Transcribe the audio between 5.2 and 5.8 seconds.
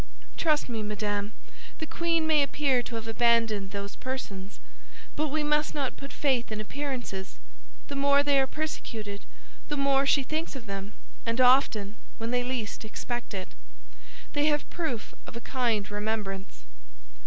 we must